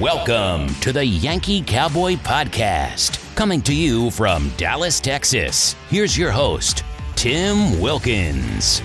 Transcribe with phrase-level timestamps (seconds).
[0.00, 5.74] Welcome to the Yankee Cowboy Podcast, coming to you from Dallas, Texas.
[5.90, 6.84] Here's your host,
[7.16, 8.80] Tim Wilkins.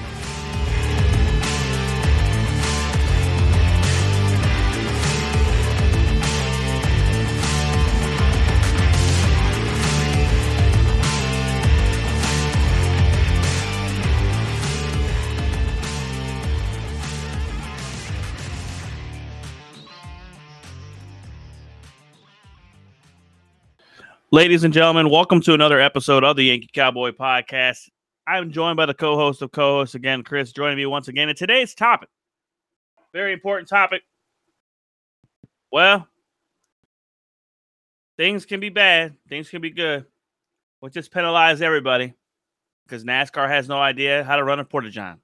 [24.35, 27.87] Ladies and gentlemen, welcome to another episode of the Yankee Cowboy Podcast.
[28.27, 31.29] I'm joined by the co-host of co-hosts again, Chris, joining me once again.
[31.29, 32.09] And today's topic,
[33.13, 34.01] very important topic.
[35.71, 36.09] Well,
[38.17, 40.05] things can be bad, things can be good,
[40.81, 42.13] but just penalize everybody
[42.85, 45.21] because NASCAR has no idea how to run a porta john.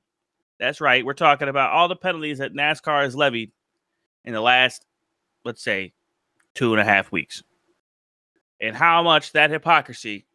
[0.58, 1.06] That's right.
[1.06, 3.52] We're talking about all the penalties that NASCAR has levied
[4.24, 4.86] in the last,
[5.44, 5.92] let's say,
[6.56, 7.44] two and a half weeks
[8.62, 10.26] and how much that hypocrisy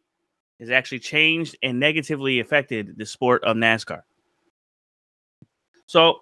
[0.59, 4.01] has actually changed and negatively affected the sport of NASCAR.
[5.85, 6.21] So,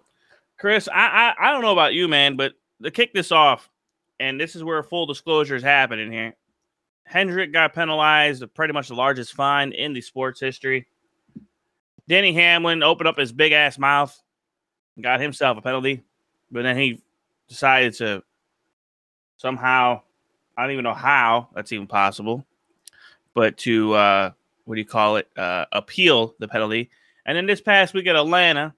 [0.59, 3.69] Chris, I, I, I don't know about you, man, but to kick this off,
[4.19, 6.35] and this is where full disclosure is happening here.
[7.05, 10.87] Hendrick got penalized pretty much the largest fine in the sports history.
[12.07, 14.19] Denny Hamlin opened up his big ass mouth,
[15.01, 16.03] got himself a penalty,
[16.51, 17.01] but then he
[17.47, 18.23] decided to
[19.37, 20.01] somehow
[20.57, 22.45] I don't even know how that's even possible,
[23.33, 24.31] but to uh,
[24.65, 25.29] what do you call it?
[25.37, 26.89] Uh, appeal the penalty.
[27.25, 28.73] And then this past week at Atlanta,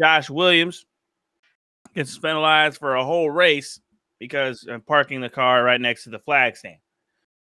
[0.00, 0.86] Josh Williams
[1.94, 3.80] gets penalized for a whole race
[4.18, 6.78] because I'm parking the car right next to the flag stand.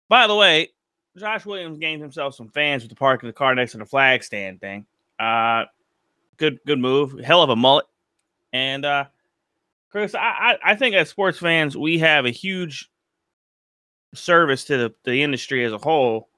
[0.09, 0.71] By the way,
[1.17, 4.25] Josh Williams gained himself some fans with the parking the car next to the flag
[4.25, 4.87] stand thing.
[5.19, 5.65] Uh,
[6.37, 7.21] good, good move.
[7.21, 7.87] Hell of a mullet.
[8.53, 9.05] And uh,
[9.91, 12.91] Chris, I, I, I think as sports fans, we have a huge
[14.15, 16.29] service to the, the industry as a whole.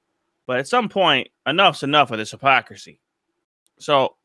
[0.45, 2.99] But at some point, enough's enough of this hypocrisy.
[3.79, 4.15] So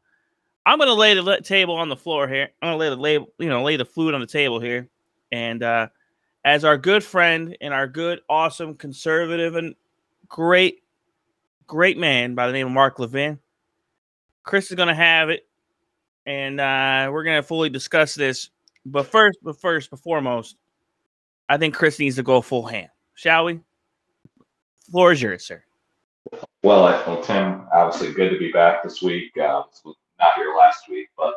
[0.65, 2.49] I'm to lay the table on the floor here.
[2.63, 4.89] I'm to lay the label, you know, lay the food on the table here.
[5.33, 5.89] And uh,
[6.45, 9.75] as our good friend and our good, awesome, conservative, and
[10.29, 10.83] great,
[11.67, 13.39] great man by the name of Mark Levin,
[14.45, 15.47] Chris is to have it,
[16.27, 18.51] and uh, we're to fully discuss this.
[18.85, 20.57] But first, but first, but foremost,
[21.49, 22.89] I think Chris needs to go full hand
[23.23, 23.61] shall we?
[24.91, 25.63] Floor is yours, sir.
[26.63, 29.31] Well, well, Tim, obviously good to be back this week.
[29.39, 29.63] Uh,
[30.19, 31.35] not here last week, but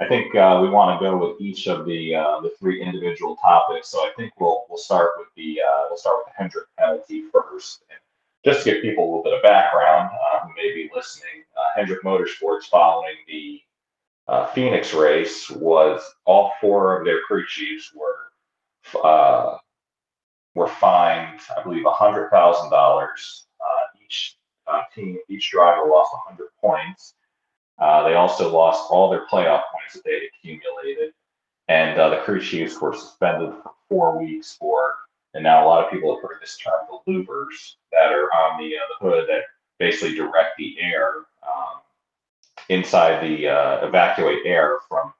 [0.00, 3.36] I think uh, we want to go with each of the uh, the three individual
[3.36, 3.88] topics.
[3.88, 7.24] So I think we'll we'll start with the uh, we'll start with the Hendrick penalty
[7.32, 7.98] first, and
[8.44, 11.44] just to give people a little bit of background uh, who may be listening.
[11.56, 13.60] Uh, Hendrick Motorsports, following the
[14.28, 18.30] uh, Phoenix race, was all four of their crew chiefs were
[20.54, 23.46] were fined, I believe, hundred thousand uh, dollars.
[24.02, 27.14] Each uh, team, each driver lost hundred points.
[27.78, 31.12] Uh, they also lost all their playoff points that they accumulated,
[31.68, 34.94] and uh, the crew chiefs were suspended for four weeks for.
[35.32, 38.60] And now a lot of people have heard this term, the louvers that are on
[38.60, 39.42] the, uh, the hood that
[39.80, 41.80] basically direct the air um,
[42.68, 45.12] inside the uh, evacuate air from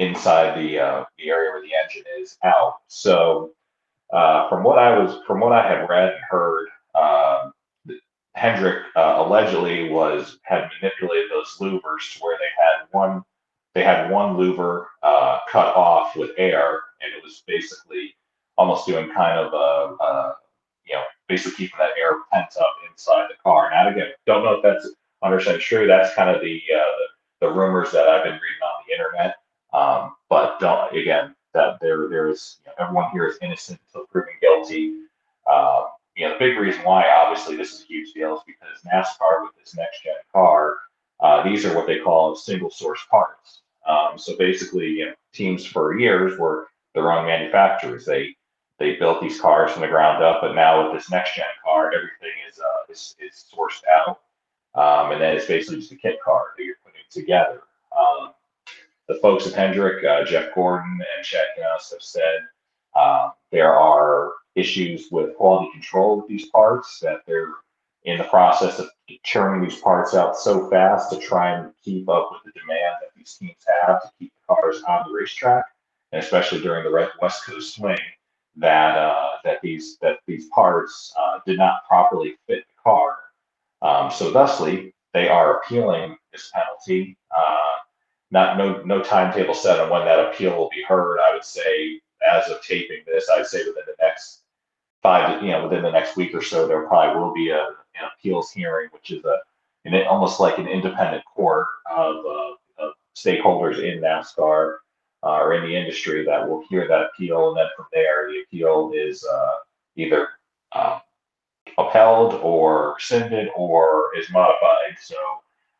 [0.00, 2.78] inside the the area where the engine is out.
[2.88, 3.52] So
[4.12, 7.50] uh, from what I was, from what I had read and heard, uh,
[8.34, 13.22] Hendrick uh, allegedly was had manipulated those louvers to where they had one,
[13.74, 18.14] they had one louver uh, cut off with air, and it was basically
[18.56, 20.36] almost doing kind of a, a
[20.84, 23.70] you know, basically keeping that air pent up inside the car.
[23.70, 24.88] Now again, don't know if that's
[25.20, 25.86] 100 true.
[25.86, 26.92] That's kind of the, uh,
[27.40, 29.36] the, the rumors that I've been reading on the internet.
[29.72, 34.06] Um, but don't again, that there there is you know, everyone here is innocent until
[34.06, 34.94] proven guilty.
[35.50, 35.84] Uh,
[36.16, 39.42] you know, the big reason why obviously this is a huge deal is because NASCAR
[39.42, 40.76] with this next gen car,
[41.20, 43.60] uh, these are what they call single source parts.
[43.86, 48.04] Um, so basically, you know, teams for years were their own manufacturers.
[48.04, 48.36] They
[48.78, 51.92] they built these cars from the ground up, but now with this next gen car,
[51.92, 54.20] everything is uh, is, is sourced out,
[54.74, 57.62] um, and then it's basically just a kit car that you're putting together.
[57.96, 58.32] Um,
[59.12, 62.40] the folks at Hendrick, uh, Jeff Gordon and Chad Knaus have said
[62.94, 67.52] uh, there are issues with quality control with these parts, that they're
[68.04, 68.88] in the process of
[69.22, 73.10] churning these parts out so fast to try and keep up with the demand that
[73.16, 73.54] these teams
[73.86, 75.64] have to keep the cars on the racetrack,
[76.10, 77.98] and especially during the West Coast swing,
[78.56, 83.16] that uh, that these that these parts uh, did not properly fit the car.
[83.80, 87.16] Um, so thusly, they are appealing this penalty.
[87.36, 87.71] Uh,
[88.32, 91.18] not no no timetable set on when that appeal will be heard.
[91.20, 94.40] I would say as of taping this, I'd say within the next
[95.02, 98.08] five, you know, within the next week or so, there probably will be a, an
[98.16, 99.38] appeals hearing, which is a,
[99.84, 104.76] an, almost like an independent court of, uh, of stakeholders in NASCAR
[105.24, 108.42] uh, or in the industry that will hear that appeal, and then from there, the
[108.42, 109.56] appeal is uh,
[109.96, 110.28] either
[110.72, 111.00] uh,
[111.78, 114.96] upheld or rescinded or is modified.
[115.00, 115.16] So,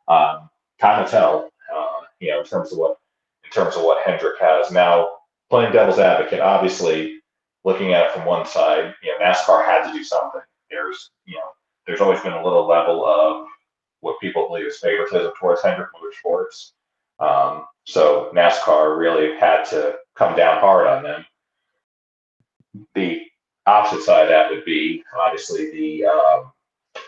[0.09, 0.51] um,
[0.81, 1.51] time to tell.
[1.75, 2.99] Uh, you know, in terms of what
[3.45, 5.09] in terms of what Hendrick has now.
[5.51, 7.21] Playing devil's advocate, obviously,
[7.65, 10.41] looking at it from one side, you know, NASCAR had to do something.
[10.71, 11.51] There's, you know,
[11.87, 13.47] there's always been a little level of
[14.01, 16.73] what people believe is favoritism towards Hendrick Motorsports.
[17.19, 21.27] Um, so NASCAR really had to come down hard on them.
[22.95, 23.21] The
[23.67, 26.53] opposite side of that would be obviously the um,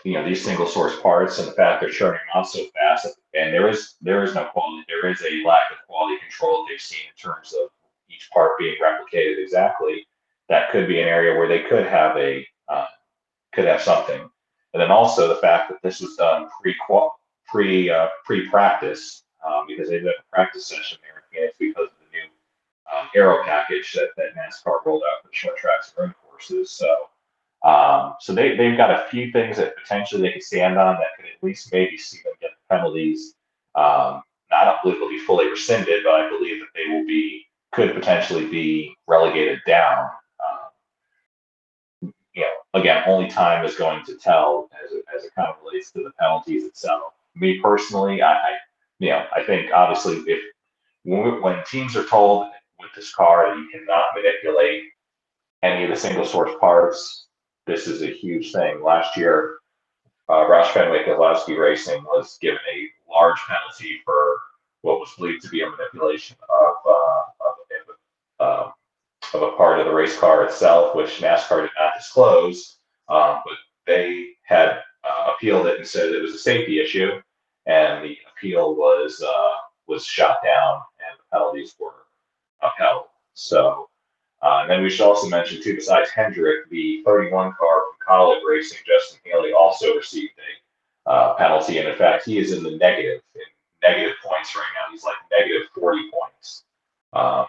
[0.03, 3.53] you know these single source parts and the fact they're churning out so fast and
[3.53, 6.99] there is there is no quality there is a lack of quality control they've seen
[7.07, 7.69] in terms of
[8.15, 10.07] each part being replicated exactly.
[10.49, 12.85] That could be an area where they could have a uh,
[13.53, 14.21] could have something.
[14.73, 16.75] And then also the fact that this was done pre
[17.47, 21.89] pre uh, pre practice um, because they did a practice session there in Phoenix because
[21.91, 22.25] of the new
[22.95, 26.71] um, aero package that, that NASCAR rolled out for the short tracks and road courses.
[26.71, 27.09] So
[27.65, 31.07] um, so they, they've got a few things that potentially they can stand on that
[31.17, 33.33] could at least maybe see them get penalties.
[33.73, 34.21] Um,
[34.51, 37.95] I don't believe they'll be fully rescinded, but I believe that they will be could
[37.95, 40.09] potentially be relegated down.
[40.39, 45.49] Um, you know, again, only time is going to tell as it, as it kind
[45.49, 47.13] of relates to the penalties itself.
[47.35, 48.49] Me personally, I, I
[48.99, 50.39] you know, I think obviously if
[51.03, 52.47] when, when teams are told
[52.79, 54.83] with this car that you cannot manipulate
[55.63, 57.24] any of the single source parts
[57.65, 58.83] this is a huge thing.
[58.83, 59.57] Last year,
[60.29, 64.37] uh, Roush Fenway Keselowski Racing was given a large penalty for
[64.81, 67.55] what was believed to be a manipulation of, uh, of,
[68.39, 68.71] uh,
[69.33, 72.77] of, a part of the race car itself, which NASCAR did not disclose,
[73.09, 73.57] um, but
[73.87, 77.19] they had uh, appealed it and said it was a safety issue,
[77.65, 79.53] and the appeal was uh,
[79.87, 82.05] was shot down, and the penalties were
[82.61, 83.05] upheld.
[83.33, 83.89] So
[84.45, 88.41] uh, and then we should also mention, too, besides Hendrick, the 31 car from Kaulig
[88.47, 90.33] Racing, Justin Haley, also received
[91.07, 91.79] a uh, penalty.
[91.79, 93.41] And in fact, he is in the negative, in
[93.81, 94.91] negative points right now.
[94.91, 96.63] He's like negative 40 points.
[97.13, 97.47] Um,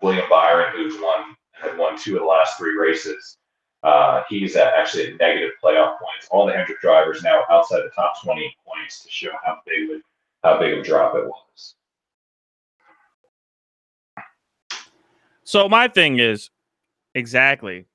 [0.00, 3.36] William Byron, who's won, had won two of the last three races,
[3.82, 6.28] uh, he's at actually at negative playoff points.
[6.30, 10.00] All the Hendrick drivers now outside the top 20 points to show how big,
[10.42, 11.74] how big of a drop it was.
[15.44, 16.50] So my thing is
[17.14, 17.86] exactly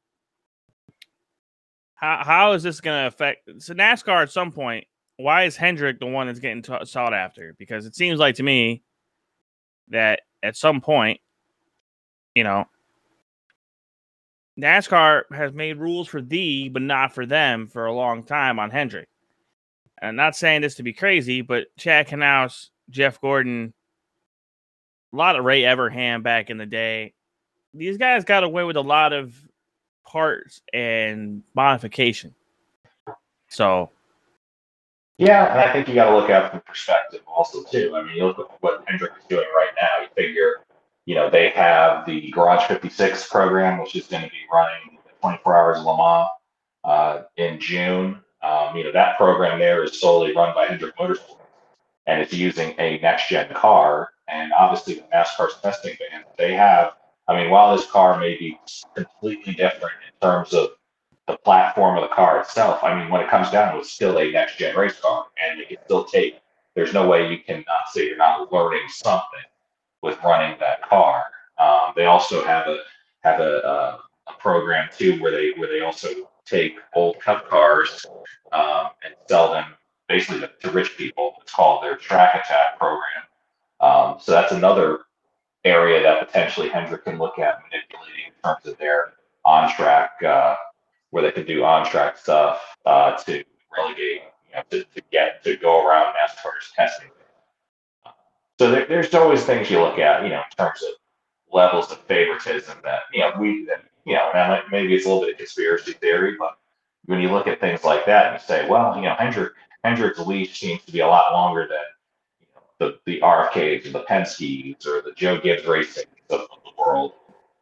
[1.95, 4.85] how how is this going to affect so NASCAR at some point?
[5.17, 7.55] Why is Hendrick the one that's getting t- sought after?
[7.57, 8.83] Because it seems like to me
[9.89, 11.19] that at some point,
[12.35, 12.65] you know,
[14.59, 18.69] NASCAR has made rules for thee, but not for them for a long time on
[18.69, 19.09] Hendrick.
[19.99, 23.73] And I'm not saying this to be crazy, but Chad Knaus, Jeff Gordon,
[25.11, 27.13] a lot of Ray Evernham back in the day,
[27.73, 29.33] these guys got away with a lot of
[30.05, 32.33] parts and modification.
[33.49, 33.91] So,
[35.17, 37.93] yeah, and I think you got to look at from perspective also too.
[37.95, 40.03] I mean, you look at what Hendrick is doing right now.
[40.03, 40.57] You figure,
[41.05, 45.55] you know, they have the Garage 56 program, which is going to be running 24
[45.55, 46.29] hours Le Mans
[46.83, 48.19] uh, in June.
[48.43, 51.39] Um, you know, that program there is solely run by Hendrick Motorsports,
[52.05, 54.09] and it's using a next gen car.
[54.27, 56.93] And obviously, the NASCAR's testing van, they have
[57.27, 58.59] I mean, while this car may be
[58.95, 60.69] completely different in terms of
[61.27, 63.91] the platform of the car itself, I mean, when it comes down to it, it's
[63.91, 66.39] still a next gen race car, and it can still take.
[66.75, 69.47] There's no way you can not say you're not learning something
[70.01, 71.23] with running that car.
[71.57, 72.79] Um, they also have a
[73.23, 76.09] have a, uh, a program too where they where they also
[76.45, 78.05] take old cup cars
[78.53, 79.65] um, and sell them
[80.07, 81.33] basically to, to, rich people.
[81.41, 83.23] It's called their Track Attack program.
[83.81, 84.99] Um, so that's another
[85.67, 89.13] area that potentially Hendrick can look at manipulating in terms of their
[89.45, 90.55] on track, uh,
[91.11, 93.43] where they could do on track stuff uh, to
[93.75, 97.09] relegate, you know, to, to get to go around NASCAR's testing.
[98.59, 100.89] So there, there's always things you look at, you know, in terms of
[101.51, 105.33] levels of favoritism that you know we, that, you know, maybe it's a little bit
[105.33, 106.57] of conspiracy theory, but
[107.05, 110.19] when you look at things like that and you say, well, you know, Hendrick Hendrick's
[110.19, 111.77] leash seems to be a lot longer than
[112.79, 117.13] the, the RFKs or the Penske's or the Joe Gibbs Racing of, the world.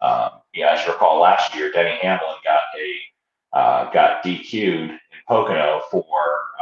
[0.02, 5.00] Um, yeah, as you recall, last year Denny Hamlin got a uh, got DQ'd in
[5.28, 6.04] Pocono for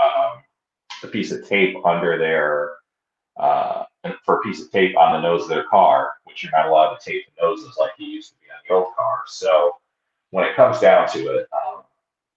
[0.02, 0.44] um,
[1.04, 2.74] a piece of tape under their
[3.38, 3.86] uh,
[4.24, 6.96] for a piece of tape on the nose of their car, which you're not allowed
[6.96, 9.22] to tape the noses like you used to be on the old car.
[9.26, 9.78] So
[10.30, 11.84] when it comes down to it, um,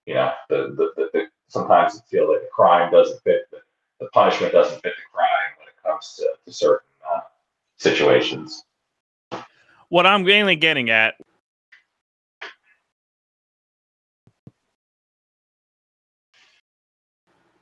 [0.05, 3.59] you know, the, the, the, the sometimes it feels like the crime doesn't fit, the,
[3.99, 5.56] the punishment doesn't fit the crime
[5.87, 7.21] comes to, to certain uh,
[7.77, 8.65] situations.
[9.89, 11.15] What I'm mainly getting at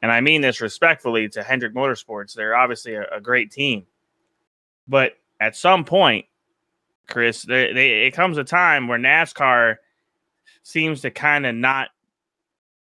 [0.02, 2.34] and I mean this respectfully to Hendrick Motorsports.
[2.34, 3.86] They're obviously a, a great team,
[4.88, 6.26] but at some point,
[7.08, 9.76] Chris, they, they, it comes a time where NASCAR
[10.64, 11.90] seems to kind of not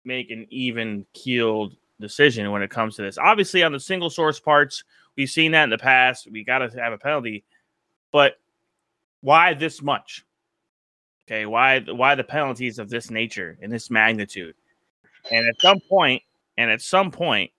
[0.05, 3.17] make an even keeled decision when it comes to this.
[3.17, 4.83] Obviously, on the single source parts,
[5.17, 6.27] we've seen that in the past.
[6.31, 7.43] We got to have a penalty,
[8.11, 8.39] but
[9.21, 10.25] why this much?
[11.25, 14.55] Okay, why why the penalties of this nature and this magnitude?
[15.31, 16.21] And at some point,
[16.57, 17.51] and at some point,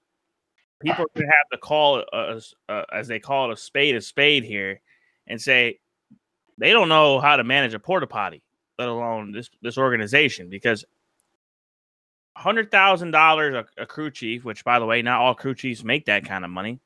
[0.83, 2.41] people to have to call a,
[2.93, 4.81] as they call it a spade a spade here,
[5.27, 5.79] and say
[6.59, 8.43] they don't know how to manage a porta potty,
[8.79, 10.85] let alone this this organization, because
[12.37, 16.05] hundred thousand dollars a crew chief, which by the way, not all crew chiefs make
[16.05, 16.81] that kind of money.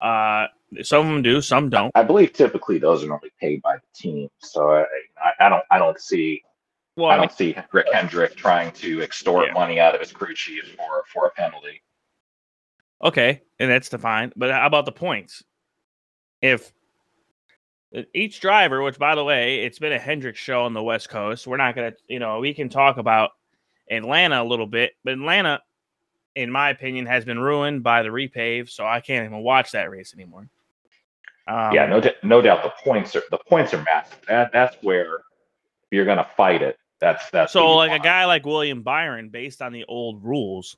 [0.00, 0.46] Uh,
[0.82, 1.92] some of them do, some don't.
[1.94, 4.84] I believe typically those are normally paid by the team, so I,
[5.22, 6.42] I, I don't I don't see
[6.96, 9.54] well, I don't I mean, see Rick Hendrick trying to extort yeah.
[9.54, 11.82] money out of his crew chief for for a penalty.
[13.02, 14.32] Okay, and that's defined.
[14.36, 15.42] But how about the points?
[16.40, 16.72] If
[18.14, 21.46] each driver, which by the way, it's been a Hendrick show on the West Coast.
[21.46, 23.30] We're not gonna, you know, we can talk about
[23.90, 25.62] Atlanta a little bit, but Atlanta,
[26.34, 29.90] in my opinion, has been ruined by the repave, so I can't even watch that
[29.90, 30.48] race anymore.
[31.46, 34.18] Um, yeah, no, no doubt the points are the points are massive.
[34.28, 35.20] That that's where
[35.90, 38.02] you're gonna fight it that's that's so like want.
[38.02, 40.76] a guy like William Byron, based on the old rules,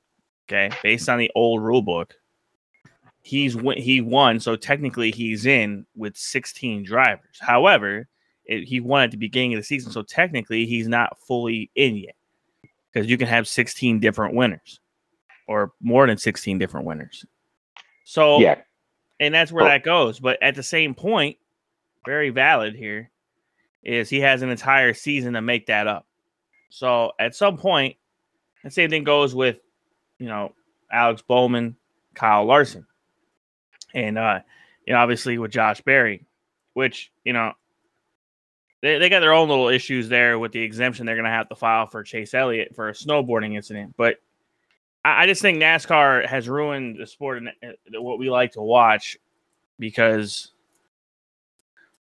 [0.48, 2.14] okay, based on the old rule book,
[3.22, 4.40] he's he won.
[4.40, 7.38] So technically, he's in with 16 drivers.
[7.40, 8.08] However,
[8.44, 11.96] it, he won at the beginning of the season, so technically, he's not fully in
[11.96, 12.16] yet
[12.92, 14.80] because you can have 16 different winners
[15.46, 17.24] or more than 16 different winners.
[18.04, 18.60] So yeah,
[19.20, 19.68] and that's where oh.
[19.68, 20.20] that goes.
[20.20, 21.36] But at the same point,
[22.04, 23.10] very valid here
[23.82, 26.06] is he has an entire season to make that up.
[26.70, 27.96] So at some point,
[28.64, 29.58] the same thing goes with,
[30.18, 30.52] you know,
[30.90, 31.76] Alex Bowman,
[32.14, 32.86] Kyle Larson,
[33.94, 34.40] and uh,
[34.86, 36.26] you know, obviously with Josh Berry,
[36.74, 37.52] which you know,
[38.82, 41.48] they, they got their own little issues there with the exemption they're going to have
[41.48, 43.94] to file for Chase Elliott for a snowboarding incident.
[43.96, 44.16] But
[45.06, 49.16] I, just think NASCAR has ruined the sport and uh, what we like to watch
[49.78, 50.52] because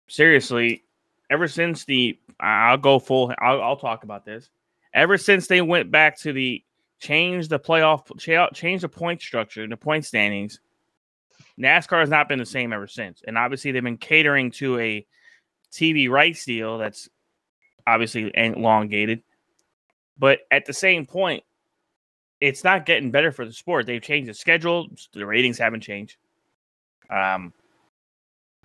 [0.07, 0.83] seriously,
[1.29, 3.33] ever since the I'll go full.
[3.39, 4.49] I'll, I'll talk about this.
[4.93, 6.63] Ever since they went back to the
[6.99, 8.17] change the playoff,
[8.53, 10.59] change the point structure, the point standings,
[11.59, 13.21] NASCAR has not been the same ever since.
[13.27, 15.05] And obviously, they've been catering to a
[15.71, 17.09] TV rights deal that's
[17.85, 19.21] obviously elongated.
[20.17, 21.43] But at the same point,
[22.41, 23.85] it's not getting better for the sport.
[23.85, 24.87] They've changed the schedule.
[25.13, 26.17] The ratings haven't changed.
[27.09, 27.53] Um,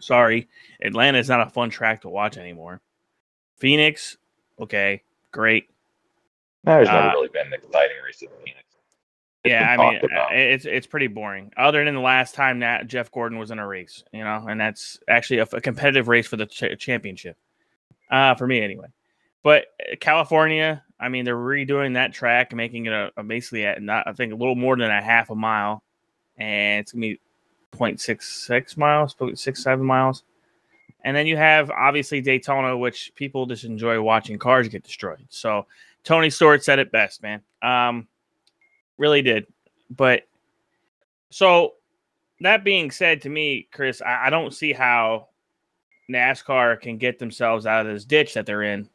[0.00, 0.48] sorry,
[0.82, 2.80] Atlanta is not a fun track to watch anymore.
[3.56, 4.16] Phoenix,
[4.60, 5.02] okay,
[5.32, 5.68] great.
[6.64, 8.64] There's never uh, really been an exciting race in Phoenix.
[9.44, 10.34] It's yeah, I mean, about.
[10.34, 11.52] it's it's pretty boring.
[11.56, 14.58] Other than the last time that Jeff Gordon was in a race, you know, and
[14.58, 17.36] that's actually a, a competitive race for the ch- championship,
[18.10, 18.86] uh, for me anyway.
[19.44, 23.80] But uh, California, I mean, they're redoing that track, making it a, a basically at
[23.80, 25.84] not, I think a little more than a half a mile,
[26.36, 27.20] and it's gonna be
[27.72, 30.24] 0.66 miles, 0.67 miles.
[31.04, 35.26] And then you have obviously Daytona, which people just enjoy watching cars get destroyed.
[35.28, 35.66] So
[36.02, 37.42] Tony Stewart said it best, man.
[37.60, 38.08] Um,
[38.96, 39.46] really did.
[39.90, 40.22] But
[41.28, 41.74] so
[42.40, 45.28] that being said, to me, Chris, I, I don't see how
[46.10, 48.88] NASCAR can get themselves out of this ditch that they're in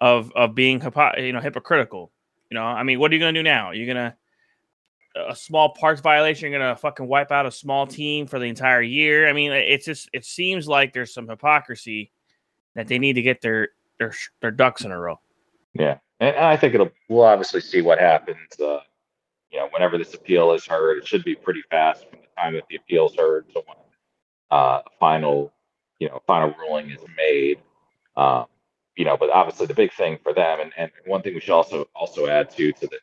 [0.00, 0.82] of of being
[1.18, 2.12] you know hypocritical.
[2.50, 3.72] You know, I mean, what are you gonna do now?
[3.72, 4.16] You're gonna
[5.16, 8.82] a small parts violation, you're gonna fucking wipe out a small team for the entire
[8.82, 9.28] year.
[9.28, 12.12] I mean, it's just it seems like there's some hypocrisy
[12.74, 15.18] that they need to get their their their ducks in a row.
[15.74, 18.38] Yeah, and I think it'll we'll obviously see what happens.
[18.60, 18.80] Uh,
[19.50, 22.54] you know, whenever this appeal is heard, it should be pretty fast from the time
[22.54, 23.76] that the appeal is heard to when
[24.50, 25.52] uh, final
[25.98, 27.58] you know final ruling is made.
[28.16, 28.46] Um,
[28.96, 31.54] you know, but obviously the big thing for them, and, and one thing we should
[31.54, 32.98] also also add to to the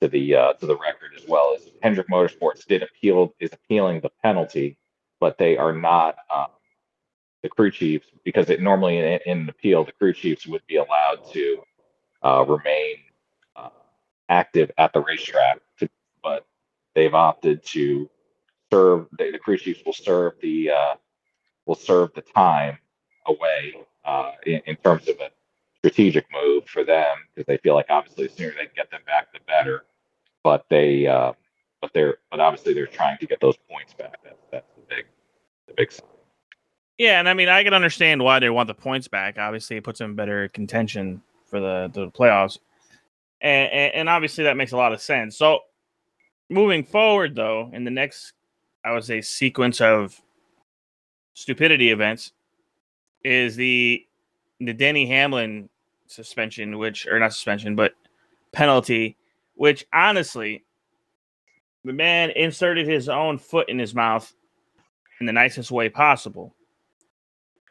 [0.00, 4.00] to the uh, to the record as well is Hendrick Motorsports did appeal is appealing
[4.00, 4.76] the penalty,
[5.20, 6.46] but they are not um,
[7.42, 10.76] the crew chiefs because it normally in, in, an appeal the crew chiefs would be
[10.76, 11.62] allowed to
[12.22, 12.96] uh, remain
[13.54, 13.68] uh,
[14.28, 15.88] active at the racetrack, to,
[16.22, 16.44] but
[16.94, 18.10] they've opted to
[18.72, 20.94] serve the, the crew chiefs will serve the uh,
[21.66, 22.78] will serve the time
[23.26, 23.74] away
[24.06, 25.30] uh, in, in terms of a
[25.78, 29.02] strategic move for them because they feel like obviously the sooner they can get them
[29.06, 29.84] back, the better.
[30.42, 31.32] But they, uh,
[31.80, 34.16] but they're, but obviously they're trying to get those points back.
[34.24, 35.06] That's that's the big,
[35.66, 36.06] the big sign.
[36.98, 39.38] Yeah, and I mean I can understand why they want the points back.
[39.38, 42.58] Obviously, it puts them in better contention for the the playoffs,
[43.40, 45.36] and, and and obviously that makes a lot of sense.
[45.36, 45.60] So
[46.48, 48.32] moving forward, though, in the next,
[48.84, 50.20] I would say sequence of
[51.34, 52.32] stupidity events,
[53.26, 54.06] is the
[54.60, 55.68] the Denny Hamlin
[56.06, 57.92] suspension, which or not suspension, but
[58.52, 59.16] penalty,
[59.54, 60.64] which honestly,
[61.84, 64.32] the man inserted his own foot in his mouth
[65.20, 66.54] in the nicest way possible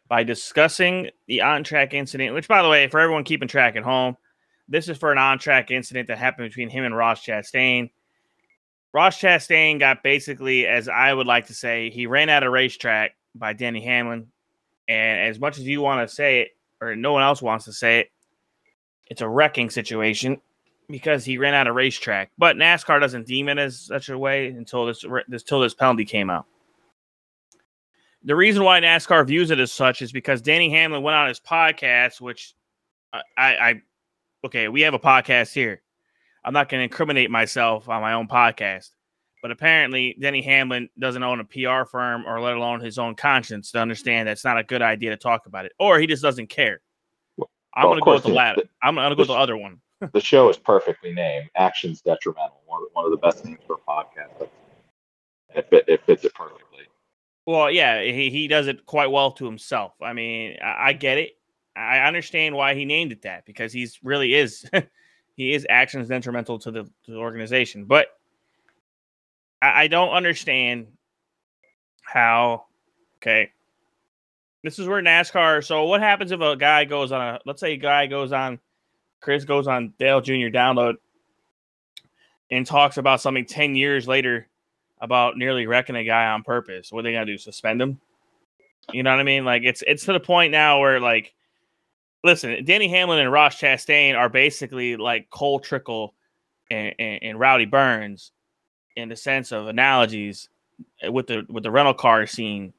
[0.08, 3.84] by discussing the on track incident, which, by the way, for everyone keeping track at
[3.84, 4.18] home,
[4.68, 7.90] this is for an on track incident that happened between him and Ross Chastain.
[8.94, 13.16] Ross Chastain got basically, as I would like to say, he ran out of racetrack
[13.34, 14.28] by Denny Hamlin.
[14.88, 16.50] And as much as you want to say it,
[16.82, 18.12] or no one else wants to say it,
[19.08, 20.40] it's a wrecking situation
[20.90, 22.32] because he ran out of racetrack.
[22.38, 26.30] But NASCAR doesn't deem it as such a way until this until this penalty came
[26.30, 26.46] out.
[28.24, 31.40] The reason why NASCAR views it as such is because Denny Hamlin went on his
[31.40, 32.56] podcast, which
[33.14, 33.82] uh, I, I
[34.46, 35.82] okay, we have a podcast here.
[36.44, 38.92] I'm not going to incriminate myself on my own podcast,
[39.46, 43.70] but apparently Denny Hamlin doesn't own a PR firm or let alone his own conscience
[43.74, 46.48] to understand that's not a good idea to talk about it, or he just doesn't
[46.48, 46.82] care.
[47.76, 48.64] I'm going to go with the the- latter.
[48.82, 49.82] I'm going to go with the the- other one.
[50.14, 51.52] the show is perfectly named.
[51.56, 52.60] Actions detrimental.
[52.66, 54.50] One of, one of the best names for a podcast.
[55.54, 56.86] It, fit, it fits it perfectly.
[57.46, 59.94] Well, yeah, he, he does it quite well to himself.
[60.02, 61.38] I mean, I, I get it.
[61.76, 64.68] I understand why he named it that because he's really is
[65.36, 67.86] he is actions detrimental to the, to the organization.
[67.86, 68.08] But
[69.62, 70.88] I, I don't understand
[72.02, 72.66] how.
[73.22, 73.52] Okay,
[74.64, 75.64] this is where NASCAR.
[75.64, 78.60] So what happens if a guy goes on a let's say a guy goes on
[79.22, 80.50] Chris goes on Dale Jr.
[80.50, 80.96] download
[82.52, 84.48] and talks about something ten years later
[85.02, 86.92] about nearly wrecking a guy on purpose.
[86.92, 87.38] What are they gonna do?
[87.38, 88.00] Suspend him?
[88.92, 89.46] You know what I mean?
[89.46, 91.34] Like it's it's to the point now where like,
[92.24, 96.14] listen, Denny Hamlin and Ross Chastain are basically like Cole Trickle
[96.70, 98.32] and, and, and Rowdy Burns
[98.96, 100.50] in the sense of analogies
[101.10, 102.74] with the with the rental car scene.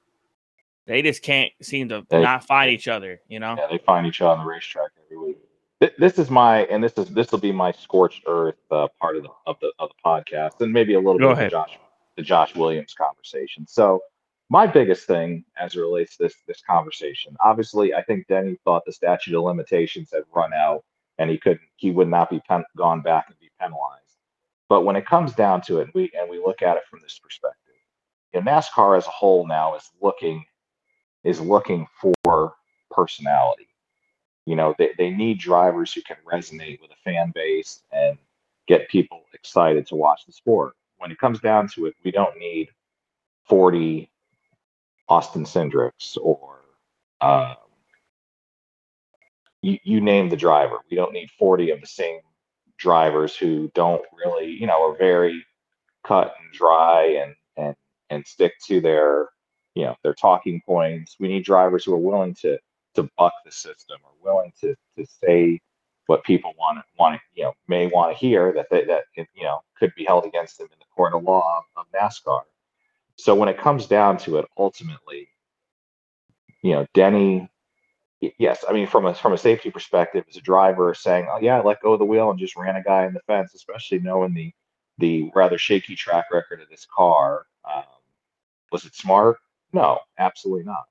[0.87, 3.21] They just can't seem to They- not find each other.
[3.29, 3.57] You know?
[3.59, 5.39] Yeah, they find each other on the racetrack every week.
[5.81, 9.17] Th- This is my and this is this will be my scorched earth uh, part
[9.17, 11.53] of the of the of the podcast, and maybe a little Go bit ahead.
[11.55, 11.79] of the Josh
[12.17, 13.67] the Josh Williams conversation.
[13.67, 14.01] So
[14.49, 18.85] my biggest thing as it relates to this this conversation, obviously, I think Denny thought
[18.87, 20.85] the statute of limitations had run out,
[21.19, 24.06] and he couldn't he would not be pen, gone back and be penalized.
[24.69, 27.19] But when it comes down to it, we and we look at it from this
[27.19, 27.75] perspective,
[28.35, 30.45] you know, NASCAR as a whole now is looking
[31.25, 32.55] is looking for
[32.91, 33.69] personality.
[34.47, 38.17] You know, they, they need drivers who can resonate with a fan base and
[38.69, 40.75] get people excited to watch the sport.
[40.99, 42.69] When it comes down to it, we don't need
[43.49, 44.09] 40
[45.09, 46.61] Austin Cindrics or
[47.21, 47.57] um,
[49.63, 50.79] you, you name the driver.
[50.91, 52.21] We don't need 40 of the same
[52.79, 55.45] drivers who don't really, you know, are very
[56.05, 57.77] cut and dry and and
[58.11, 59.29] and stick to their,
[59.75, 61.17] you know, their talking points.
[61.19, 62.59] We need drivers who are willing to
[62.95, 65.61] to buck the system or willing to to say
[66.07, 69.05] what people want to want to you know may want to hear that they, that
[69.17, 72.43] you know could be held against them in the court of law of NASCAR.
[73.17, 75.29] So when it comes down to it, ultimately,
[76.63, 77.49] you know, Denny,
[78.39, 81.59] yes, I mean from a from a safety perspective, as a driver saying, "Oh yeah,
[81.59, 84.01] I let go of the wheel and just ran a guy in the fence," especially
[84.01, 84.53] knowing the
[84.99, 87.85] the rather shaky track record of this car, um,
[88.73, 89.39] was it smart?
[89.73, 90.85] No, absolutely not.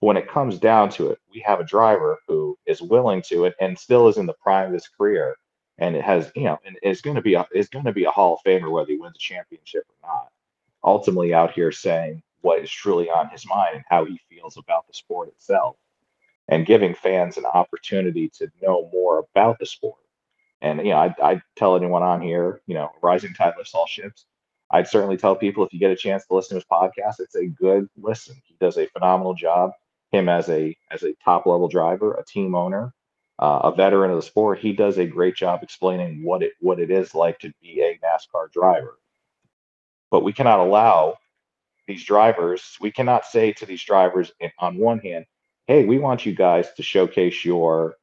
[0.00, 3.54] When it comes down to it, we have a driver who is willing to it
[3.60, 5.36] and still is in the prime of his career,
[5.78, 8.04] and it has you know, and is going to be a, is going to be
[8.04, 10.28] a Hall of Famer whether he wins a championship or not
[10.84, 14.86] ultimately out here saying what is truly on his mind and how he feels about
[14.86, 15.76] the sport itself
[16.48, 19.98] and giving fans an opportunity to know more about the sport.
[20.60, 23.86] And, you know, I, I tell anyone on here, you know, rising tide lifts all
[23.86, 24.26] ships.
[24.70, 27.36] I'd certainly tell people if you get a chance to listen to his podcast, it's
[27.36, 28.36] a good listen.
[28.44, 29.72] He does a phenomenal job.
[30.10, 32.92] Him as a as a top level driver, a team owner,
[33.38, 36.80] uh, a veteran of the sport, he does a great job explaining what it what
[36.80, 38.98] it is like to be a NASCAR driver
[40.10, 41.16] but we cannot allow
[41.86, 45.24] these drivers we cannot say to these drivers on one hand
[45.68, 47.96] hey we want you guys to showcase your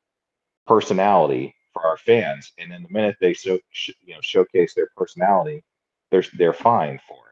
[0.67, 4.89] personality for our fans and then the minute they so sh- you know showcase their
[4.97, 5.63] personality
[6.11, 7.23] they're they're fine for it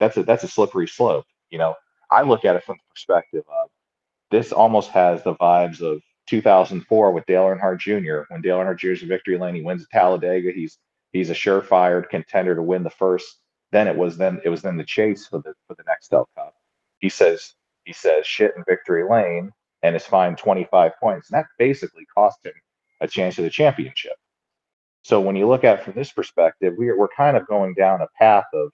[0.00, 1.26] that's a that's a slippery slope.
[1.50, 1.76] You know,
[2.12, 3.70] I look at it from the perspective of
[4.30, 8.22] this almost has the vibes of 2004 with Dale Earnhardt Jr.
[8.32, 8.88] When Dale Earnhardt Jr.
[8.92, 10.52] is victory lane, he wins at Talladega.
[10.52, 10.78] He's
[11.12, 13.38] he's a surefire contender to win the first.
[13.72, 16.54] Then it was then it was then the chase for the for the Nextel Cup.
[17.00, 21.30] He says he says shit in victory lane and is fined 25 points.
[21.30, 22.52] And that basically cost him
[23.00, 24.14] a chance at the championship.
[25.02, 28.02] So when you look at it from this perspective, we're we're kind of going down
[28.02, 28.72] a path of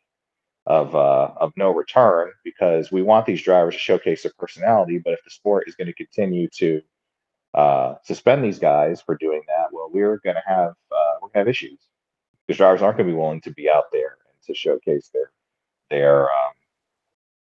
[0.67, 4.99] of uh, of no return because we want these drivers to showcase their personality.
[4.99, 6.83] But if the sport is going to continue to
[7.55, 11.33] uh, suspend these guys for doing that, well, we're going to have uh, we're going
[11.35, 11.79] to have issues
[12.47, 15.31] because drivers aren't going to be willing to be out there and to showcase their
[15.91, 16.53] their um,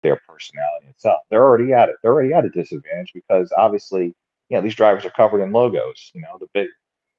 [0.05, 1.21] their personality itself.
[1.31, 1.95] They're already at it.
[2.01, 4.13] They're already at a disadvantage because obviously,
[4.49, 6.11] you know, these drivers are covered in logos.
[6.13, 6.67] You know, the big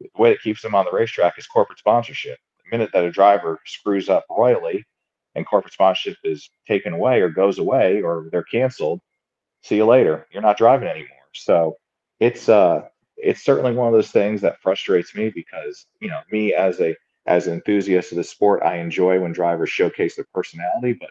[0.01, 2.38] the way that keeps them on the racetrack is corporate sponsorship.
[2.62, 4.85] The minute that a driver screws up royally
[5.35, 9.01] and corporate sponsorship is taken away or goes away or they're canceled,
[9.62, 10.29] see you later.
[10.31, 11.09] You're not driving anymore.
[11.35, 11.77] So
[12.20, 12.83] it's uh
[13.16, 16.94] it's certainly one of those things that frustrates me because you know me as a
[17.27, 20.92] as an enthusiast of the sport, I enjoy when drivers showcase their personality.
[20.92, 21.11] But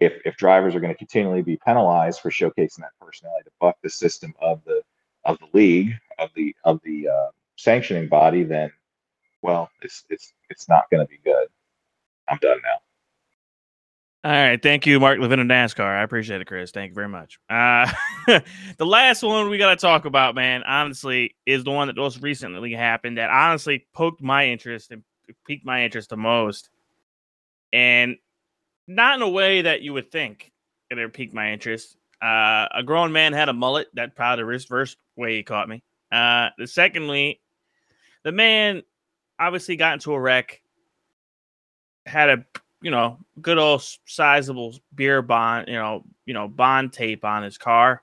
[0.00, 3.76] if if drivers are going to continually be penalized for showcasing that personality to buck
[3.82, 4.82] the system of the
[5.24, 8.70] of the league of the of the uh, sanctioning body, then
[9.42, 11.48] well, it's it's it's not going to be good.
[12.28, 12.78] I'm done now.
[14.24, 15.96] All right, thank you, Mark Levin of NASCAR.
[15.96, 16.72] I appreciate it, Chris.
[16.72, 17.38] Thank you very much.
[17.48, 17.90] Uh,
[18.76, 22.20] the last one we got to talk about, man, honestly, is the one that most
[22.20, 25.04] recently happened that honestly poked my interest and
[25.46, 26.68] piqued my interest the most,
[27.72, 28.16] and
[28.88, 30.50] not in a way that you would think
[30.90, 31.96] it would pique my interest.
[32.20, 33.86] Uh, a grown man had a mullet.
[33.94, 35.82] That probably the first way he caught me.
[36.10, 37.40] Uh, the secondly,
[38.24, 38.82] the man
[39.38, 40.60] obviously got into a wreck,
[42.06, 42.44] had a
[42.80, 47.58] you know, good old sizable bear bond, you know, you know, bond tape on his
[47.58, 48.02] car.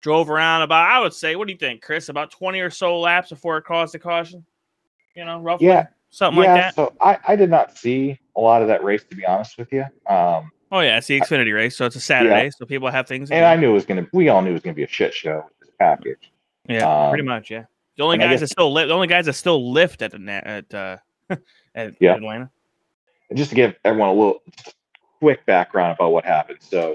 [0.00, 2.08] Drove around about, I would say, what do you think, Chris?
[2.08, 4.44] About 20 or so laps before it caused a caution?
[5.14, 5.66] You know, roughly?
[5.66, 5.88] Yeah.
[6.10, 6.74] Something yeah, like that.
[6.74, 9.72] So I, I did not see a lot of that race, to be honest with
[9.72, 9.84] you.
[10.08, 10.98] Um, oh, yeah.
[10.98, 11.76] It's the Xfinity race.
[11.76, 12.44] So it's a Saturday.
[12.44, 12.50] Yeah.
[12.56, 13.30] So people have things.
[13.30, 13.44] and.
[13.44, 14.88] I knew it was going to, we all knew it was going to be a
[14.88, 15.44] shit show
[15.78, 16.32] package.
[16.68, 17.50] yeah, um, pretty much.
[17.50, 17.64] Yeah.
[17.96, 20.30] The only guys guess- that still live, the only guys that still lift at the
[20.30, 20.96] at uh,
[21.74, 22.14] at Yeah.
[22.14, 22.50] Atlanta.
[23.28, 24.42] And just to give everyone a little
[25.20, 26.58] quick background about what happened.
[26.60, 26.94] So,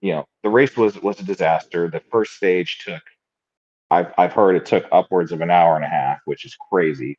[0.00, 1.88] you know, the race was was a disaster.
[1.90, 3.02] The first stage took,
[3.90, 7.18] I've I've heard it took upwards of an hour and a half, which is crazy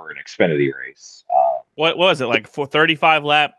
[0.00, 1.24] for an Xfinity race.
[1.34, 3.54] Um, What, what was it like for 35 lap?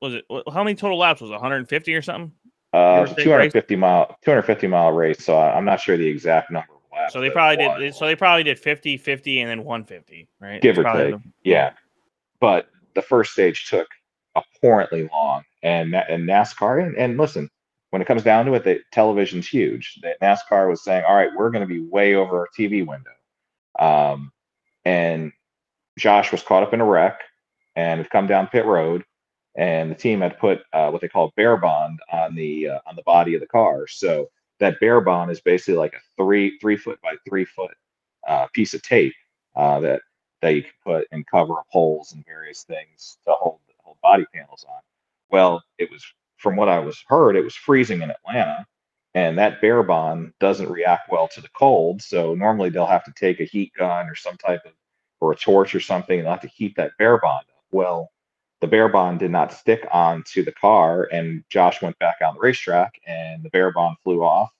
[0.00, 1.34] Was it how many total laps was it?
[1.34, 2.32] 150 or something?
[2.74, 5.24] uh, or take 250 mile 250 mile race.
[5.24, 7.12] So I'm not sure the exact number of laps.
[7.12, 7.94] So they probably did.
[7.94, 10.60] So they probably did 50, 50, and then 150, right?
[10.60, 11.20] Give or probably take.
[11.44, 11.72] Yeah.
[12.40, 13.86] But the first stage took
[14.36, 17.48] abhorrently long, and and NASCAR and, and listen,
[17.90, 20.00] when it comes down to it, the television's huge.
[20.02, 23.12] That NASCAR was saying, "All right, we're going to be way over our TV window,"
[23.78, 24.32] um,
[24.84, 25.32] and
[25.98, 27.20] Josh was caught up in a wreck
[27.76, 29.04] and had come down pit road,
[29.56, 32.96] and the team had put uh, what they call bear bond on the uh, on
[32.96, 33.86] the body of the car.
[33.86, 34.28] So
[34.60, 37.74] that bear bond is basically like a three three foot by three foot
[38.26, 39.14] uh, piece of tape
[39.56, 40.02] uh, that
[40.42, 44.24] that you can put and cover up holes and various things to hold hold body
[44.34, 44.80] panels on.
[45.30, 46.04] Well, it was
[46.38, 48.66] from what I was heard, it was freezing in Atlanta,
[49.14, 52.02] and that bear bond doesn't react well to the cold.
[52.02, 54.72] So normally they'll have to take a heat gun or some type of
[55.24, 57.64] or a torch or something and they'll have to heat that bear bond up.
[57.72, 58.10] Well,
[58.60, 62.40] the bear bond did not stick onto the car, and Josh went back on the
[62.40, 64.50] racetrack, and the bear bond flew off,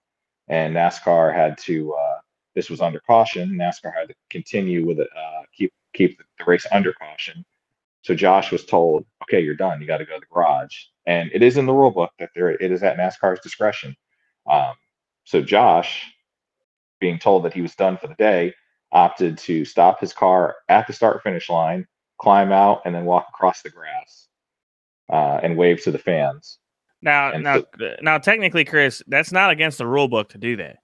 [0.48, 1.94] and NASCAR had to.
[1.94, 2.18] Uh,
[2.54, 3.50] this was under caution.
[3.50, 7.44] NASCAR had to continue with it, uh, keep keep the race under caution.
[8.02, 9.80] So Josh was told, "Okay, you're done.
[9.80, 12.30] You got to go to the garage." And it is in the rule book that
[12.34, 13.96] there it is at NASCAR's discretion.
[14.46, 14.74] Um,
[15.24, 16.04] so Josh,
[17.00, 18.54] being told that he was done for the day,
[18.94, 21.86] opted to stop his car at the start finish line,
[22.18, 24.28] climb out, and then walk across the grass
[25.12, 26.58] uh, and wave to the fans.
[27.02, 27.62] Now, And now,
[28.00, 30.78] now, technically, Chris, that's not against the rule book to do that,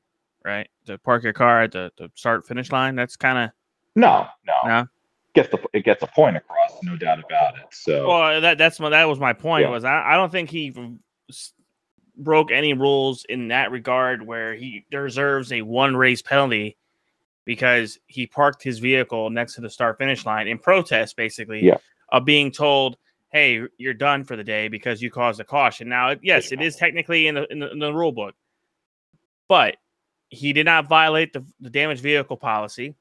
[0.44, 0.68] right?
[0.84, 2.94] To park your car at the, the start finish line.
[2.94, 3.50] That's kind of
[3.96, 4.86] No, no, No?
[5.32, 7.66] Gets the it gets a point across, no doubt about it.
[7.70, 8.40] So well.
[8.40, 9.62] That that's my that was my point.
[9.62, 9.70] Yeah.
[9.70, 10.74] Was I, I don't think he
[12.16, 16.76] broke any rules in that regard where he deserves a one race penalty
[17.50, 21.78] because he parked his vehicle next to the start finish line in protest, basically, Yeah.
[22.10, 22.96] of being told,
[23.32, 26.76] "Hey, you're done for the day because you caused a caution." Now, yes, it is
[26.76, 28.36] technically in the in the, in the rule book,
[29.48, 29.78] but
[30.28, 32.94] he did not violate the, the damaged vehicle policy.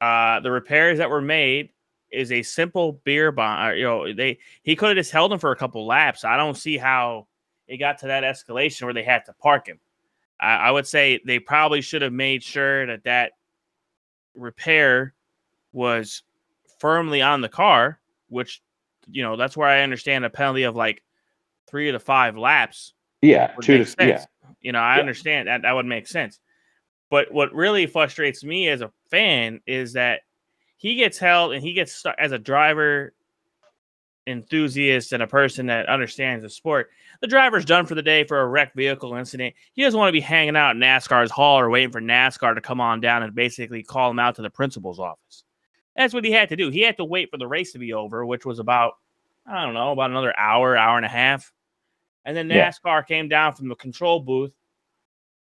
[0.00, 1.70] Uh, the repairs that were made
[2.10, 3.78] is a simple bear bond.
[3.78, 6.24] You know, they he could have just held him for a couple laps.
[6.24, 7.28] I don't see how
[7.68, 9.78] it got to that escalation where they had to park him.
[10.40, 13.32] I, I would say they probably should have made sure that that
[14.34, 15.14] repair
[15.72, 16.22] was
[16.78, 17.98] firmly on the car,
[18.28, 18.62] which
[19.10, 21.02] you know that's where I understand a penalty of like
[21.66, 22.94] three to five laps.
[23.22, 23.98] Yeah, two to sense.
[23.98, 24.24] yeah.
[24.60, 25.00] You know, I Yeah.
[25.00, 26.40] understand that that would make sense.
[27.10, 30.20] But what really frustrates me as a fan is that
[30.76, 33.12] he gets held and he gets stuck as a driver
[34.28, 36.90] enthusiast and a person that understands the sport.
[37.20, 39.54] The driver's done for the day for a wrecked vehicle incident.
[39.72, 42.60] He doesn't want to be hanging out in NASCAR's hall or waiting for NASCAR to
[42.60, 45.44] come on down and basically call him out to the principal's office.
[45.96, 46.70] That's what he had to do.
[46.70, 48.94] He had to wait for the race to be over, which was about,
[49.46, 51.52] I don't know, about another hour, hour and a half.
[52.24, 52.68] And then Yeah.
[52.70, 54.52] NASCAR came down from the control booth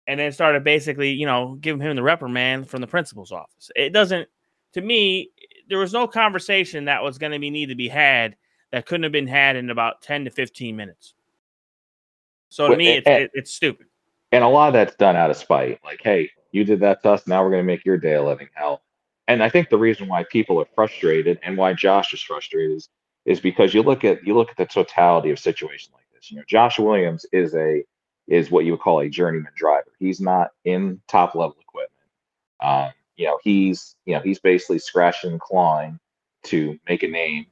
[0.06, 3.72] and then started basically, you know, giving him the reprimand from the principal's office.
[3.76, 4.28] It doesn't,
[4.74, 5.32] to me,
[5.70, 8.36] there was no conversation that was going to be need to be had
[8.74, 11.14] that couldn't have been had in about 10 to 15 minutes.
[12.50, 13.86] So to Well, me, it's, a- it, it's stupid.
[14.32, 15.80] and a lot of that's done out of spite.
[15.84, 17.28] Like, hey, you did that to us.
[17.28, 18.82] Now we're going to make your day a living hell.
[19.28, 22.90] And I think the reason why people are frustrated and why Josh is frustrated is,
[23.26, 26.30] is because you look at you look at the totality of situations like this.
[26.32, 27.84] You know, Josh Williams is a
[28.28, 29.92] is what you would call a journeyman driver.
[30.00, 32.02] He's not in top level equipment.
[32.62, 36.00] Um, you know, he's you know he's basically scratching and clawing
[36.46, 37.46] to make a name,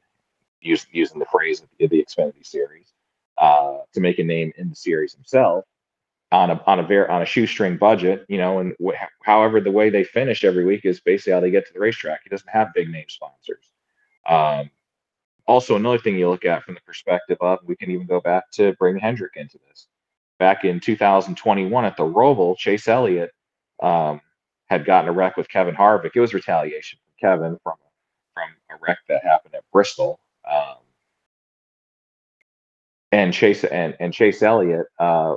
[0.61, 2.93] use, using the phrase of the, Xfinity series,
[3.37, 5.65] uh, to make a name in the series himself
[6.31, 9.71] on a on a very on a shoestring budget, you know, and wh- however the
[9.71, 12.21] way they finish every week is basically how they get to the racetrack.
[12.23, 13.65] He doesn't have big name sponsors.
[14.27, 14.69] Um,
[15.47, 18.49] also, another thing you look at from the perspective of, we can even go back
[18.51, 19.87] to bring Hendrick into this.
[20.39, 23.31] Back in 2021 at the Roval, Chase Elliott
[23.81, 24.21] um,
[24.67, 26.11] had gotten a wreck with Kevin Harvick.
[26.15, 27.75] It was retaliation from Kevin from
[28.33, 30.19] from a wreck that happened at Bristol.
[30.49, 30.77] Um,
[33.11, 35.35] and Chase and, and Chase Elliott uh,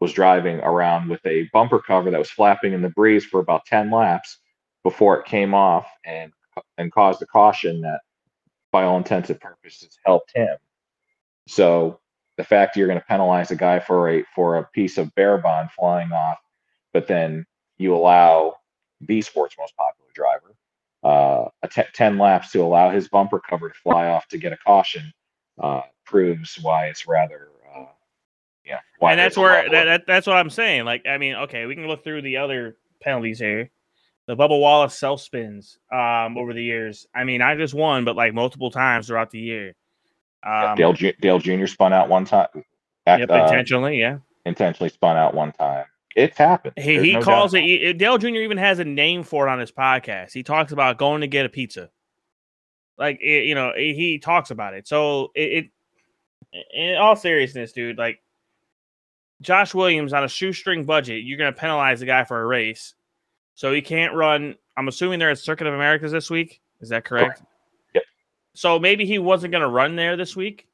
[0.00, 3.66] was driving around with a bumper cover that was flapping in the breeze for about
[3.66, 4.38] 10 laps
[4.82, 6.32] before it came off and
[6.76, 8.00] and caused a caution that
[8.72, 10.56] by all intents and purposes helped him.
[11.48, 12.00] So
[12.36, 15.38] the fact you're going to penalize a guy for a for a piece of bear
[15.38, 16.38] bond flying off,
[16.92, 17.46] but then
[17.78, 18.56] you allow
[19.00, 20.54] the sport's most popular driver
[21.02, 21.41] uh,
[21.72, 25.12] te- 10 laps to allow his bumper cover to fly off to get a caution
[25.62, 27.84] uh, proves why it's rather uh,
[28.64, 30.84] yeah why and that's where that, that, that's what I'm saying.
[30.84, 33.70] Like, I mean, okay, we can look through the other penalties here.
[34.26, 37.06] The Bubba Wallace self spins um, over the years.
[37.14, 39.74] I mean, not just one, but like multiple times throughout the year.
[40.44, 41.66] Um, Dale, Ju- Dale Jr.
[41.66, 42.48] spun out one time.
[43.06, 44.18] yep, uh, intentionally, yeah.
[44.46, 45.84] intentionally spun out one time.
[46.14, 46.74] It's happened.
[46.76, 48.28] He, There's he no doubt calls it, Dale Jr.
[48.28, 50.32] even has a name for it on his podcast.
[50.32, 51.90] He talks about going to get a pizza.
[52.98, 54.86] Like, it, you know, he he talks about it.
[54.86, 55.70] So, it,
[56.52, 58.22] it, in all seriousness, dude, like,
[59.40, 62.94] Josh Williams on a shoestring budget, you're going to penalize the guy for a race.
[63.54, 64.54] So he can't run.
[64.76, 66.60] I'm assuming they're at Circuit of Americas this week.
[66.80, 67.38] Is that correct?
[67.38, 67.42] Correct.
[67.94, 68.04] Yep.
[68.54, 70.68] So maybe he wasn't going to run there this week,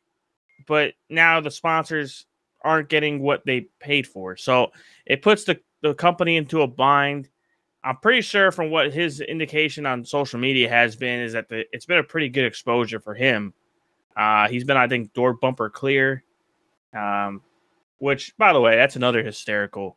[0.67, 2.27] but now the sponsors
[2.69, 4.37] aren't getting what they paid for.
[4.37, 4.73] So
[5.07, 7.29] it puts the, the company into a bind.
[7.83, 11.65] I'm pretty sure from what his indication on social media has been is that the,
[11.73, 13.55] it's been a pretty good exposure for him.
[14.17, 16.25] Uh, he's been, I think, door bumper clear.
[16.95, 17.41] Um,
[17.99, 19.97] which, by the way, that's another hysterical.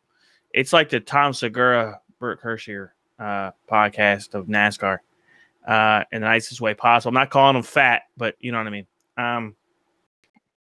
[0.52, 4.98] It's like the Tom Segura, Bert Kreischer uh, podcast of NASCAR
[5.66, 7.10] uh, in the nicest way possible.
[7.10, 8.86] I'm not calling him fat, but you know what I mean.
[9.16, 9.56] Um,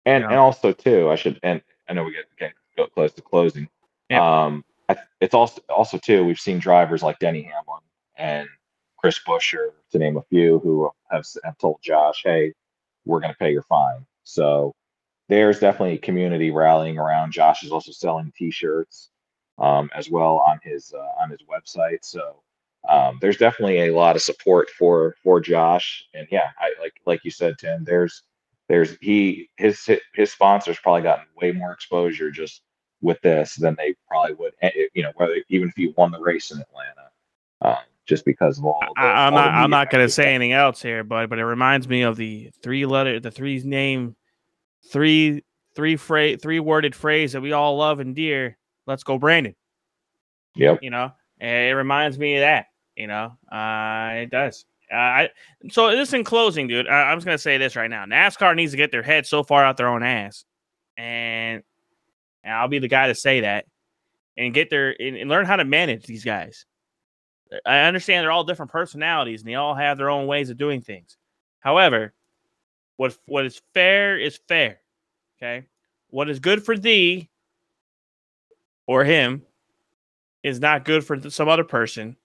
[0.04, 0.30] and Yeah.
[0.30, 3.68] and also too, I should and I know we get getting go close to closing.
[4.08, 4.44] Yeah.
[4.44, 4.64] Um,
[5.20, 7.82] it's also also too we've seen drivers like Denny Hamlin
[8.16, 8.48] and
[8.98, 12.52] Chris Buescher to name a few who have have told Josh, hey,
[13.04, 14.06] we're going to pay your fine.
[14.24, 14.74] So
[15.28, 17.32] there's definitely a community rallying around.
[17.32, 19.10] Josh is also selling T-shirts
[19.58, 21.98] um, as well on his uh, on his website.
[22.02, 22.42] So
[22.88, 26.04] um, there's definitely a lot of support for for Josh.
[26.14, 27.84] And yeah, I like like you said, Tim.
[27.84, 28.22] There's
[28.72, 32.62] there's he his his sponsors probably gotten way more exposure just
[33.02, 34.54] with this than they probably would.
[34.62, 37.10] eh, You know, whether even if you won the race in Atlanta,
[37.60, 38.80] um, just because of all.
[38.96, 39.54] The, I, the not.
[39.54, 40.12] I'm not going to coverage.
[40.12, 43.62] say anything else here, but but it reminds me of the three letter, the three
[43.62, 44.16] name,
[44.90, 45.44] three
[45.76, 48.56] three phrase, three worded phrase that we all love and dear.
[48.86, 49.54] Let's go, Brandon.
[50.56, 50.78] Yep.
[50.82, 52.68] You know, it reminds me of that.
[52.96, 54.64] You know, uh, it does.
[54.92, 55.30] Uh, I
[55.70, 56.86] so this in closing, dude.
[56.86, 58.04] I, I'm just gonna say this right now.
[58.04, 60.44] NASCAR needs to get their head so far out their own ass,
[60.98, 61.62] and,
[62.44, 63.66] and I'll be the guy to say that,
[64.36, 66.66] and get their and, and learn how to manage these guys.
[67.66, 70.80] I understand they're all different personalities and they all have their own ways of doing
[70.80, 71.16] things.
[71.60, 72.14] However,
[72.96, 74.80] what what is fair is fair.
[75.38, 75.66] Okay,
[76.08, 77.30] what is good for thee
[78.86, 79.42] or him
[80.42, 82.16] is not good for some other person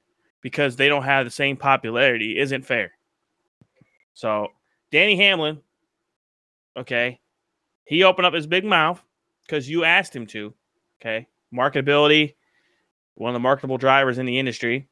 [0.42, 2.92] because they don't have the same popularity isn't fair.
[4.14, 4.50] So
[4.92, 5.62] Denny Hamlin,
[6.76, 7.20] okay,
[7.86, 9.02] he opened up his big mouth
[9.44, 10.54] because you asked him to.
[11.00, 12.36] Okay, marketability,
[13.16, 14.88] one of the marketable drivers in the industry,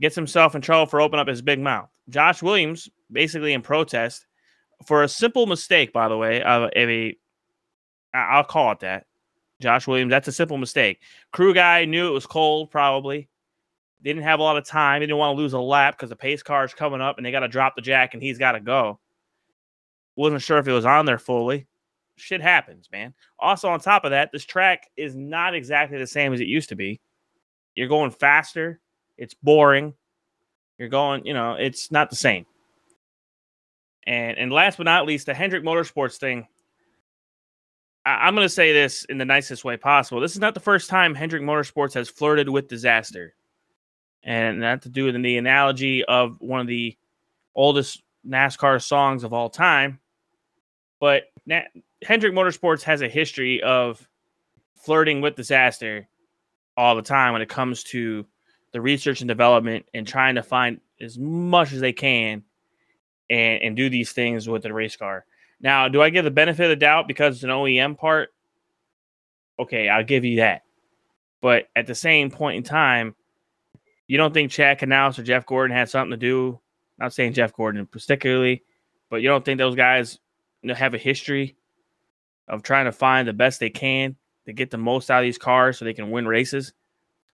[0.00, 1.88] gets himself in trouble for opening up his big mouth.
[2.08, 4.26] Josh Williams, basically in protest,
[4.86, 7.16] for a simple mistake, by the way, of a,
[8.14, 9.06] I'll call it that.
[9.60, 11.00] Josh Williams, that's a simple mistake.
[11.32, 13.28] Crew guy knew it was cold, probably.
[14.02, 15.00] They didn't have a lot of time.
[15.00, 17.26] They didn't want to lose a lap because the pace car is coming up and
[17.26, 18.98] they got to drop the jack and he's got to go.
[20.16, 21.66] Wasn't sure if it was on there fully.
[22.16, 23.14] Shit happens, man.
[23.38, 26.68] Also, on top of that, this track is not exactly the same as it used
[26.70, 27.00] to be.
[27.74, 28.80] You're going faster.
[29.16, 29.94] It's boring.
[30.78, 32.46] You're going, you know, it's not the same.
[34.06, 36.46] And and last but not least, the Hendrick Motorsports thing.
[38.04, 40.20] I, am going to say this in the nicest way possible.
[40.20, 43.34] This is not the first time Hendrick Motorsports has flirted with disaster,
[44.22, 46.96] and not to do with the analogy of one of the
[47.54, 49.98] oldest NASCAR songs of all time,
[51.00, 51.62] but Na-
[52.02, 54.06] Hendrick Motorsports has a history of
[54.76, 56.08] flirting with disaster
[56.76, 58.26] all the time when it comes to
[58.72, 62.42] the research and development and trying to find as much as they can
[63.28, 65.24] and, and do these things with the race car.
[65.60, 68.32] Now, do I give the benefit of the doubt because it's an OEM part?
[69.58, 70.62] Okay, I'll give you that.
[71.42, 73.14] But at the same point in time,
[74.10, 76.58] you don't think Chad Knaus or Jeff Gordon had something to do?
[76.98, 78.64] Not saying Jeff Gordon particularly,
[79.08, 80.18] but you don't think those guys
[80.68, 81.54] have a history
[82.48, 85.38] of trying to find the best they can to get the most out of these
[85.38, 86.72] cars so they can win races?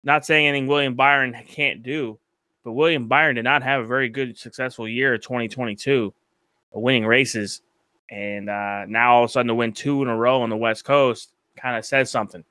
[0.03, 2.17] Not saying anything William Byron can't do,
[2.63, 6.11] but William Byron did not have a very good, successful year of 2022
[6.73, 7.61] of winning races.
[8.09, 10.57] And uh, now all of a sudden to win two in a row on the
[10.57, 12.43] West Coast kind of says something.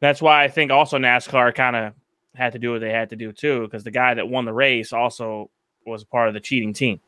[0.00, 1.94] That's why I think also NASCAR kind of
[2.34, 4.52] had to do what they had to do too, because the guy that won the
[4.52, 5.50] race also
[5.86, 7.00] was part of the cheating team.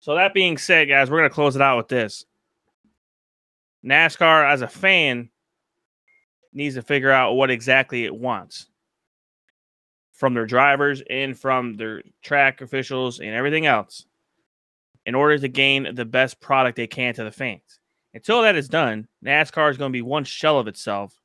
[0.00, 2.26] So that being said, guys, we're gonna close it out with this.
[3.84, 5.30] NASCAR as a fan
[6.52, 8.66] needs to figure out what exactly it wants
[10.12, 14.06] from their drivers and from their track officials and everything else
[15.04, 17.78] in order to gain the best product they can to the fans.
[18.14, 21.20] Until that is done, NASCAR is going to be one shell of itself,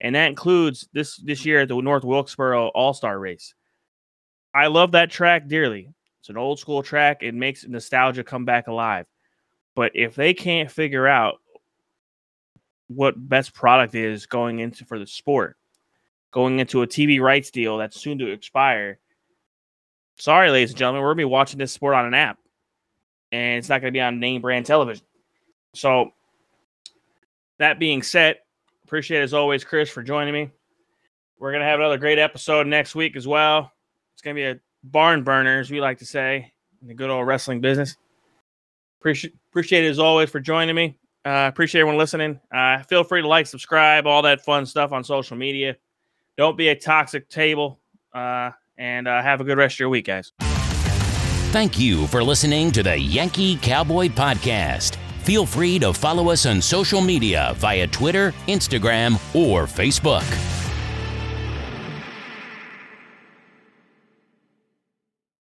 [0.00, 3.54] and that includes this this year at the North Wilkesboro All Star Race.
[4.54, 5.88] I love that track dearly.
[6.20, 7.22] It's an old school track.
[7.22, 9.06] It makes nostalgia come back alive.
[9.74, 11.36] But if they can't figure out
[12.88, 15.56] what best product is going into for the sport,
[16.32, 18.98] going into a TV rights deal that's soon to expire.
[20.18, 22.38] Sorry, ladies and gentlemen, we're gonna be watching this sport on an app,
[23.32, 25.04] and it's not gonna be on name brand television.
[25.74, 26.12] So,
[27.58, 28.38] that being said,
[28.90, 30.50] appreciate as always, Chris, for joining me.
[31.38, 33.70] We're gonna have another great episode next week as well.
[34.12, 37.24] It's gonna be a barn burner, as we like to say in the good old
[37.24, 37.96] wrestling business.
[39.00, 40.98] Appreciate appreciate it as always for joining me.
[41.24, 42.40] Uh, appreciate everyone listening.
[42.52, 45.76] Uh, feel free to like, subscribe, all that fun stuff on social media.
[46.36, 47.78] Don't be a toxic table.
[48.12, 50.32] Uh, and uh, have a good rest of your week, guys.
[51.52, 54.96] Thank you for listening to the Yankee Cowboy Podcast.
[55.30, 60.26] Feel free to follow us on social media via Twitter, Instagram, or Facebook.